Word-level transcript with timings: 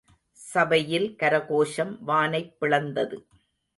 சபையில் 0.39 1.15
கரகோஷம் 1.19 1.93
வானைப் 2.07 2.53
பிளந்தது. 2.59 3.19